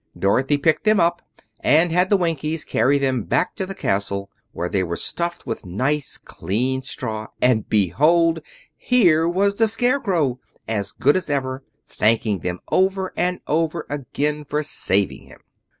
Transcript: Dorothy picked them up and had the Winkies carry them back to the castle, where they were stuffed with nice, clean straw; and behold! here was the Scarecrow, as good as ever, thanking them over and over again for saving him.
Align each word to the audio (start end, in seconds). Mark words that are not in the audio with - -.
Dorothy 0.17 0.57
picked 0.57 0.83
them 0.83 0.99
up 0.99 1.21
and 1.59 1.91
had 1.91 2.09
the 2.09 2.17
Winkies 2.17 2.65
carry 2.65 2.97
them 2.97 3.21
back 3.21 3.55
to 3.55 3.67
the 3.67 3.75
castle, 3.75 4.31
where 4.51 4.67
they 4.67 4.81
were 4.83 4.95
stuffed 4.95 5.45
with 5.45 5.63
nice, 5.63 6.17
clean 6.17 6.81
straw; 6.81 7.27
and 7.39 7.69
behold! 7.69 8.41
here 8.75 9.29
was 9.29 9.57
the 9.57 9.67
Scarecrow, 9.67 10.39
as 10.67 10.91
good 10.91 11.15
as 11.15 11.29
ever, 11.29 11.63
thanking 11.85 12.39
them 12.39 12.61
over 12.71 13.13
and 13.15 13.41
over 13.45 13.85
again 13.91 14.43
for 14.43 14.63
saving 14.63 15.27
him. 15.27 15.41